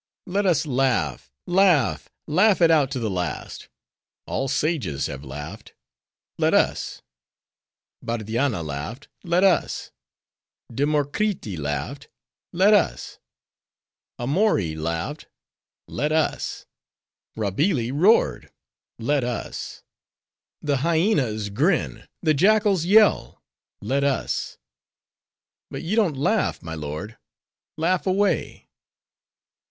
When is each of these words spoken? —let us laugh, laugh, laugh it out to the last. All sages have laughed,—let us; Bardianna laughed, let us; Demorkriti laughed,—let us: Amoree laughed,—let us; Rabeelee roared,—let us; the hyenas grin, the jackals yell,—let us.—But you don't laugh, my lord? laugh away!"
—let 0.25 0.47
us 0.47 0.65
laugh, 0.65 1.31
laugh, 1.45 2.09
laugh 2.25 2.59
it 2.59 2.71
out 2.71 2.89
to 2.89 2.97
the 2.97 3.07
last. 3.07 3.69
All 4.25 4.47
sages 4.47 5.05
have 5.05 5.23
laughed,—let 5.23 6.55
us; 6.55 7.03
Bardianna 8.01 8.63
laughed, 8.63 9.09
let 9.23 9.43
us; 9.43 9.91
Demorkriti 10.73 11.55
laughed,—let 11.55 12.73
us: 12.73 13.19
Amoree 14.17 14.73
laughed,—let 14.75 16.11
us; 16.11 16.65
Rabeelee 17.37 17.91
roared,—let 17.91 19.23
us; 19.23 19.83
the 20.63 20.77
hyenas 20.77 21.51
grin, 21.51 22.07
the 22.23 22.33
jackals 22.33 22.85
yell,—let 22.85 24.03
us.—But 24.03 25.83
you 25.83 25.95
don't 25.95 26.17
laugh, 26.17 26.63
my 26.63 26.73
lord? 26.73 27.19
laugh 27.77 28.07
away!" 28.07 28.67